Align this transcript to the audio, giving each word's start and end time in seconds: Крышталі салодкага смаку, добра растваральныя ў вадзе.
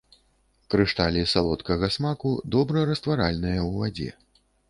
Крышталі 0.73 1.21
салодкага 1.33 1.89
смаку, 1.97 2.31
добра 2.57 2.85
растваральныя 2.93 3.61
ў 3.69 3.85
вадзе. 3.85 4.09